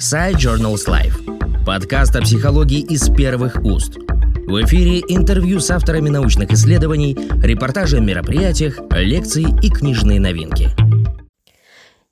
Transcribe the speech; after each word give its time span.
Side 0.00 0.36
Journals 0.36 0.86
Life. 0.86 1.64
Подкаст 1.66 2.16
о 2.16 2.22
психологии 2.22 2.80
из 2.80 3.14
первых 3.14 3.62
уст. 3.62 3.98
В 3.98 4.64
эфире 4.64 5.00
интервью 5.00 5.60
с 5.60 5.70
авторами 5.70 6.08
научных 6.08 6.50
исследований, 6.52 7.14
репортажи 7.42 7.98
о 7.98 8.00
мероприятиях, 8.00 8.80
лекции 8.92 9.44
и 9.62 9.68
книжные 9.68 10.18
новинки. 10.18 10.70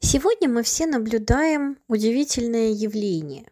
Сегодня 0.00 0.50
мы 0.50 0.64
все 0.64 0.84
наблюдаем 0.84 1.78
удивительное 1.88 2.72
явление, 2.72 3.46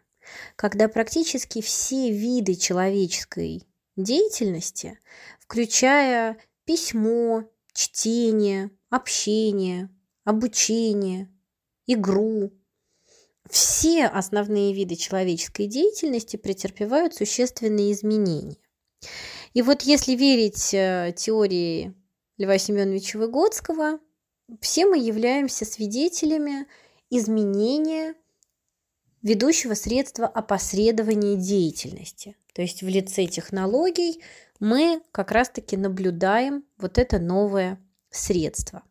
когда 0.54 0.88
практически 0.88 1.62
все 1.62 2.12
виды 2.12 2.56
человеческой 2.56 3.62
деятельности, 3.96 4.98
включая 5.40 6.36
письмо, 6.66 7.44
чтение, 7.72 8.70
общение, 8.90 9.88
обучение, 10.24 11.30
игру, 11.86 12.52
все 13.50 14.06
основные 14.06 14.72
виды 14.72 14.96
человеческой 14.96 15.66
деятельности 15.66 16.36
претерпевают 16.36 17.14
существенные 17.14 17.92
изменения. 17.92 18.56
И 19.54 19.62
вот 19.62 19.82
если 19.82 20.12
верить 20.12 20.74
э, 20.74 21.14
теории 21.16 21.94
Льва 22.38 22.58
Семеновича 22.58 23.18
Выгодского, 23.18 23.98
все 24.60 24.86
мы 24.86 24.98
являемся 24.98 25.64
свидетелями 25.64 26.66
изменения 27.10 28.14
ведущего 29.22 29.74
средства 29.74 30.26
опосредования 30.26 31.36
деятельности. 31.36 32.36
То 32.54 32.62
есть 32.62 32.82
в 32.82 32.88
лице 32.88 33.26
технологий 33.26 34.22
мы 34.60 35.02
как 35.12 35.30
раз-таки 35.32 35.76
наблюдаем 35.76 36.64
вот 36.78 36.98
это 36.98 37.18
новое 37.18 37.78
средство. 38.10 38.82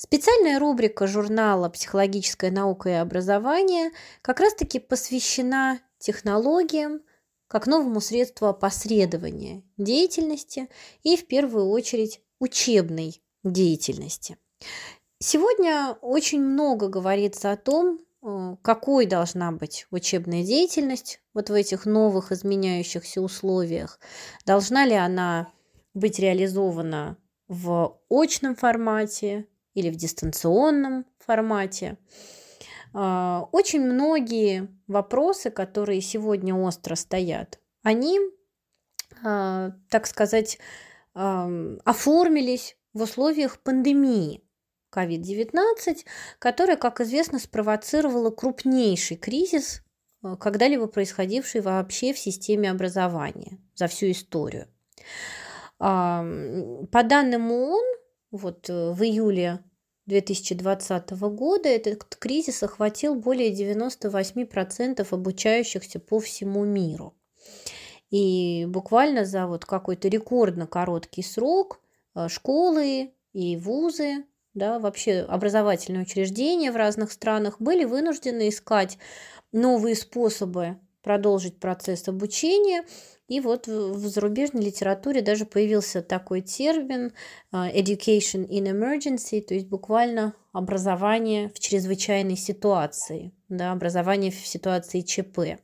Специальная 0.00 0.60
рубрика 0.60 1.08
журнала 1.08 1.68
«Психологическая 1.68 2.52
наука 2.52 2.88
и 2.88 2.92
образование» 2.92 3.90
как 4.22 4.38
раз-таки 4.38 4.78
посвящена 4.78 5.80
технологиям 5.98 7.00
как 7.48 7.66
новому 7.66 8.00
средству 8.00 8.46
опосредования 8.46 9.64
деятельности 9.76 10.68
и 11.02 11.16
в 11.16 11.26
первую 11.26 11.70
очередь 11.70 12.20
учебной 12.38 13.20
деятельности. 13.42 14.38
Сегодня 15.18 15.96
очень 16.00 16.42
много 16.42 16.86
говорится 16.86 17.50
о 17.50 17.56
том, 17.56 17.98
э, 18.22 18.56
какой 18.62 19.04
должна 19.04 19.50
быть 19.50 19.88
учебная 19.90 20.44
деятельность 20.44 21.20
вот 21.34 21.50
в 21.50 21.54
этих 21.54 21.86
новых 21.86 22.30
изменяющихся 22.30 23.20
условиях. 23.20 23.98
Должна 24.46 24.86
ли 24.86 24.94
она 24.94 25.50
быть 25.92 26.20
реализована 26.20 27.16
в 27.48 27.98
очном 28.08 28.54
формате 28.54 29.48
или 29.78 29.90
в 29.90 29.96
дистанционном 29.96 31.06
формате. 31.18 31.98
А, 32.92 33.48
очень 33.52 33.80
многие 33.80 34.68
вопросы, 34.86 35.50
которые 35.50 36.00
сегодня 36.00 36.54
остро 36.54 36.96
стоят, 36.96 37.60
они, 37.82 38.18
а, 39.24 39.72
так 39.88 40.06
сказать, 40.06 40.58
оформились 41.14 42.76
в 42.92 43.02
условиях 43.02 43.60
пандемии 43.60 44.44
COVID-19, 44.94 46.04
которая, 46.38 46.76
как 46.76 47.00
известно, 47.00 47.40
спровоцировала 47.40 48.30
крупнейший 48.30 49.16
кризис, 49.16 49.82
а, 50.22 50.36
когда-либо 50.36 50.86
происходивший 50.86 51.60
вообще 51.60 52.12
в 52.12 52.18
системе 52.18 52.70
образования 52.70 53.58
за 53.74 53.88
всю 53.88 54.10
историю. 54.10 54.68
По 55.78 56.24
данным 57.04 57.52
ООН, 57.52 57.98
вот 58.30 58.68
э, 58.68 58.92
в 58.92 59.02
июле 59.02 59.60
2020 60.08 61.10
года 61.10 61.68
этот 61.68 62.16
кризис 62.16 62.62
охватил 62.62 63.14
более 63.14 63.52
98% 63.52 65.06
обучающихся 65.10 66.00
по 66.00 66.18
всему 66.18 66.64
миру. 66.64 67.14
И 68.10 68.66
буквально 68.68 69.26
за 69.26 69.46
вот 69.46 69.66
какой-то 69.66 70.08
рекордно 70.08 70.66
короткий 70.66 71.22
срок 71.22 71.80
э, 72.14 72.28
школы 72.28 73.12
и 73.34 73.56
вузы, 73.58 74.24
да, 74.54 74.78
вообще 74.78 75.20
образовательные 75.20 76.02
учреждения 76.02 76.72
в 76.72 76.76
разных 76.76 77.12
странах 77.12 77.60
были 77.60 77.84
вынуждены 77.84 78.48
искать 78.48 78.98
новые 79.52 79.94
способы 79.94 80.78
продолжить 81.02 81.58
процесс 81.58 82.08
обучения 82.08 82.84
и 83.28 83.40
вот 83.40 83.66
в 83.66 84.08
зарубежной 84.08 84.62
литературе 84.64 85.20
даже 85.20 85.44
появился 85.44 86.00
такой 86.00 86.40
термин 86.40 87.12
а, 87.52 87.70
education 87.70 88.48
in 88.48 88.64
emergency, 88.64 89.42
то 89.42 89.52
есть 89.52 89.68
буквально 89.68 90.34
образование 90.52 91.50
в 91.50 91.60
чрезвычайной 91.60 92.36
ситуации, 92.36 93.32
да, 93.50 93.72
образование 93.72 94.30
в 94.30 94.46
ситуации 94.46 95.02
ЧП. 95.02 95.60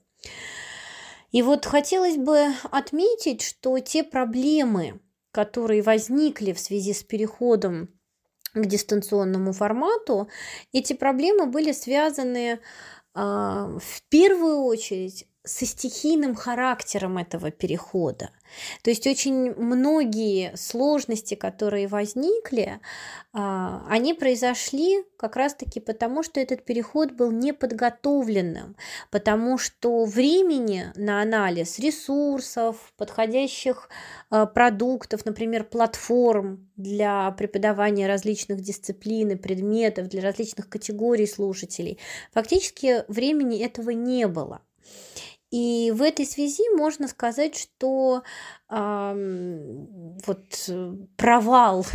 И 1.33 1.43
вот 1.43 1.65
хотелось 1.65 2.19
бы 2.19 2.49
отметить, 2.71 3.41
что 3.41 3.79
те 3.79 4.05
проблемы, 4.05 5.01
которые 5.31 5.83
возникли 5.83 6.53
в 6.53 6.61
связи 6.61 6.93
с 6.93 7.03
переходом 7.03 7.89
к 8.53 8.65
дистанционному 8.67 9.53
формату, 9.53 10.29
эти 10.73 10.93
проблемы 10.93 11.47
были 11.47 11.73
связаны 11.73 12.61
в 13.15 14.03
первую 14.09 14.65
очередь 14.65 15.27
со 15.45 15.67
стихийным 15.67 16.35
характером 16.35 17.19
этого 17.19 17.51
перехода. 17.51 18.31
То 18.83 18.91
есть 18.91 19.07
очень 19.07 19.55
многие 19.55 20.57
сложности, 20.57 21.35
которые 21.35 21.87
возникли, 21.87 22.81
а, 23.35 23.85
они 23.91 24.15
произошли 24.15 25.05
как 25.19 25.37
раз-таки 25.37 25.81
потому, 25.81 26.23
что 26.23 26.41
этот 26.41 26.65
переход 26.65 27.13
был 27.13 27.31
неподготовленным, 27.31 28.77
потому 29.11 29.59
что 29.59 30.07
времени 30.07 30.87
на 30.95 31.21
анализ 31.21 31.79
ресурсов, 31.79 32.95
подходящих 32.97 33.91
а, 34.31 34.47
продуктов, 34.47 35.27
например, 35.27 35.65
платформ 35.65 36.71
для 36.77 37.31
преподавания 37.33 38.07
различных 38.07 38.63
дисциплин 38.63 39.33
и 39.33 39.37
предметов, 39.37 40.09
для 40.09 40.23
различных 40.23 40.71
категорий 40.71 41.27
слушателей, 41.27 41.99
фактически 42.33 43.05
времени 43.09 43.59
этого 43.59 43.91
не 43.91 44.27
было. 44.27 44.63
И 45.55 45.93
в 45.93 46.03
этой 46.03 46.27
связи 46.27 46.65
можно 46.77 47.07
сказать, 47.07 47.55
что 47.55 48.25
э, 48.69 49.67
вот 50.27 50.71
провал 51.17 51.87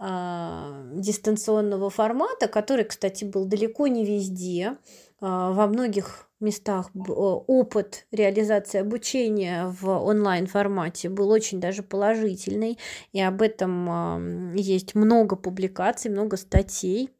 э, 0.00 0.92
дистанционного 0.94 1.90
формата, 1.90 2.48
который, 2.48 2.86
кстати, 2.86 3.26
был 3.26 3.44
далеко 3.44 3.88
не 3.88 4.06
везде, 4.06 4.68
э, 4.68 4.74
во 5.20 5.66
многих 5.66 6.30
местах 6.40 6.90
опыт 6.94 8.06
реализации 8.10 8.78
обучения 8.78 9.66
в 9.82 9.90
онлайн 9.90 10.46
формате 10.46 11.10
был 11.10 11.28
очень 11.28 11.60
даже 11.60 11.82
положительный, 11.82 12.78
и 13.12 13.20
об 13.20 13.42
этом 13.42 14.54
есть 14.54 14.94
много 14.94 15.36
публикаций, 15.36 16.10
много 16.10 16.38
статей. 16.38 17.10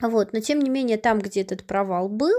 Вот, 0.00 0.32
но 0.32 0.40
тем 0.40 0.60
не 0.60 0.70
менее, 0.70 0.96
там, 0.96 1.18
где 1.18 1.42
этот 1.42 1.64
провал 1.64 2.08
был, 2.08 2.36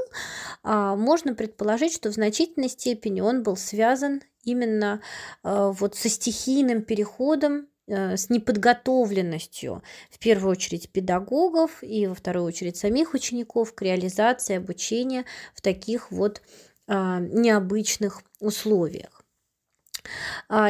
а, 0.63 0.95
можно 0.95 1.33
предположить, 1.35 1.93
что 1.93 2.09
в 2.09 2.13
значительной 2.13 2.69
степени 2.69 3.19
он 3.19 3.43
был 3.43 3.57
связан 3.57 4.21
именно 4.43 5.01
а, 5.43 5.71
вот 5.71 5.95
со 5.95 6.07
стихийным 6.07 6.83
переходом 6.83 7.67
э, 7.87 8.15
с 8.15 8.29
неподготовленностью, 8.29 9.83
в 10.09 10.19
первую 10.19 10.51
очередь 10.51 10.89
педагогов 10.89 11.83
и 11.83 12.07
во 12.07 12.15
вторую 12.15 12.45
очередь 12.45 12.77
самих 12.77 13.13
учеников 13.13 13.73
к 13.75 13.81
реализации 13.81 14.55
обучения 14.55 15.25
в 15.53 15.61
таких 15.61 16.11
вот 16.11 16.41
а, 16.87 17.19
необычных 17.19 18.23
условиях. 18.39 19.23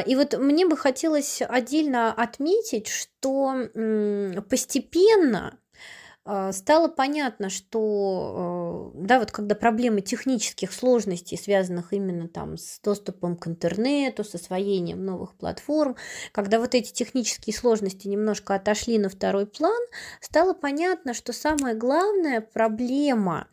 И 0.06 0.16
вот 0.16 0.36
мне 0.36 0.66
бы 0.66 0.76
хотелось 0.76 1.40
отдельно 1.40 2.12
отметить, 2.12 2.88
что 2.88 3.70
постепенно 4.50 5.58
стало 6.52 6.88
понятно, 6.88 7.48
что, 7.48 8.92
э, 8.94 8.98
да, 9.06 9.20
вот 9.20 9.32
когда 9.32 9.54
проблемы 9.54 10.02
технических 10.02 10.72
сложностей, 10.72 11.38
связанных 11.38 11.94
именно 11.94 12.28
там 12.28 12.58
с 12.58 12.78
доступом 12.80 13.36
к 13.36 13.46
интернету, 13.46 14.22
с 14.22 14.34
освоением 14.34 15.02
новых 15.02 15.34
платформ, 15.34 15.96
когда 16.32 16.60
вот 16.60 16.74
эти 16.74 16.92
технические 16.92 17.54
сложности 17.56 18.06
немножко 18.06 18.54
отошли 18.54 18.98
на 18.98 19.08
второй 19.08 19.46
план, 19.46 19.80
стало 20.20 20.52
понятно, 20.52 21.14
что 21.14 21.32
самая 21.32 21.74
главная 21.74 22.42
проблема, 22.42 23.48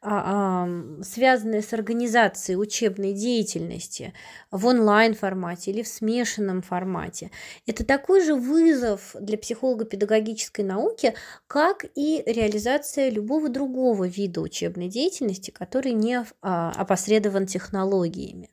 а, 0.00 0.68
связанная 1.02 1.62
с 1.62 1.72
организацией 1.72 2.56
учебной 2.58 3.12
деятельности 3.12 4.14
в 4.52 4.66
онлайн-формате 4.66 5.72
или 5.72 5.82
в 5.82 5.88
смешанном 5.88 6.62
формате, 6.62 7.32
это 7.66 7.84
такой 7.84 8.22
же 8.22 8.36
вызов 8.36 9.16
для 9.18 9.36
психолого-педагогической 9.36 10.64
науки, 10.64 11.14
как 11.48 11.84
и 11.96 12.03
и 12.04 12.22
реализация 12.26 13.08
любого 13.08 13.48
другого 13.48 14.06
вида 14.06 14.42
учебной 14.42 14.88
деятельности, 14.88 15.50
который 15.50 15.92
не 15.92 16.22
а, 16.42 16.70
опосредован 16.72 17.46
технологиями. 17.46 18.50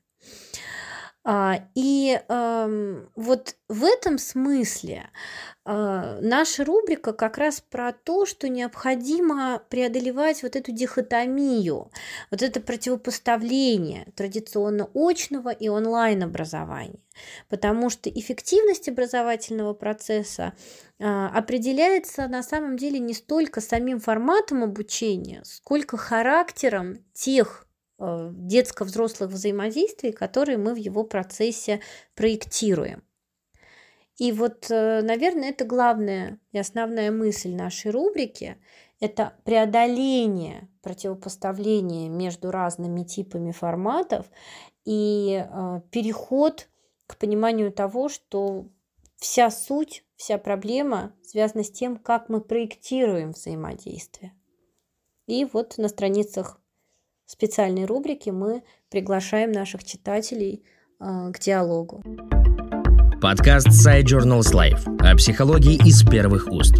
А, 1.23 1.59
и 1.75 2.19
эм, 2.29 3.11
вот 3.15 3.55
в 3.67 3.83
этом 3.83 4.17
смысле 4.17 5.07
э, 5.65 6.19
наша 6.19 6.65
рубрика 6.65 7.13
как 7.13 7.37
раз 7.37 7.61
про 7.61 7.93
то, 7.93 8.25
что 8.25 8.49
необходимо 8.49 9.61
преодолевать 9.69 10.41
вот 10.41 10.55
эту 10.55 10.71
дихотомию, 10.71 11.91
вот 12.31 12.41
это 12.41 12.59
противопоставление 12.59 14.11
традиционно 14.15 14.89
очного 14.95 15.49
и 15.49 15.69
онлайн 15.69 16.23
образования. 16.23 17.05
Потому 17.49 17.91
что 17.91 18.09
эффективность 18.09 18.89
образовательного 18.89 19.75
процесса 19.75 20.53
э, 20.97 21.05
определяется 21.05 22.27
на 22.27 22.41
самом 22.41 22.77
деле 22.77 22.97
не 22.97 23.13
столько 23.13 23.61
самим 23.61 23.99
форматом 23.99 24.63
обучения, 24.63 25.43
сколько 25.45 25.97
характером 25.97 26.97
тех 27.13 27.67
детско-взрослых 28.31 29.29
взаимодействий, 29.31 30.11
которые 30.11 30.57
мы 30.57 30.73
в 30.73 30.77
его 30.77 31.03
процессе 31.03 31.81
проектируем. 32.15 33.03
И 34.17 34.31
вот, 34.31 34.69
э, 34.69 35.01
наверное, 35.01 35.49
это 35.49 35.65
главная 35.65 36.39
и 36.51 36.59
основная 36.59 37.11
мысль 37.11 37.55
нашей 37.55 37.89
рубрики– 37.91 38.57
это 38.99 39.33
преодоление 39.45 40.69
противопоставления 40.83 42.07
между 42.07 42.51
разными 42.51 43.03
типами 43.03 43.51
форматов 43.51 44.27
и 44.85 45.43
э, 45.43 45.81
переход 45.89 46.67
к 47.07 47.17
пониманию 47.17 47.71
того, 47.71 48.09
что 48.09 48.67
вся 49.15 49.49
суть, 49.49 50.05
вся 50.17 50.37
проблема 50.37 51.13
связана 51.23 51.63
с 51.63 51.71
тем, 51.71 51.97
как 51.97 52.29
мы 52.29 52.41
проектируем 52.41 53.31
взаимодействие. 53.31 54.33
И 55.25 55.45
вот 55.45 55.79
на 55.79 55.87
страницах 55.87 56.60
специальной 57.31 57.85
рубрике 57.85 58.31
мы 58.31 58.63
приглашаем 58.89 59.51
наших 59.51 59.83
читателей 59.83 60.63
э, 60.99 61.31
к 61.33 61.39
диалогу. 61.39 62.03
Подкаст 63.21 63.67
Side 63.67 64.03
Journals 64.03 64.53
Life 64.53 64.97
о 64.99 65.15
психологии 65.15 65.75
из 65.87 66.03
первых 66.03 66.47
уст. 66.51 66.75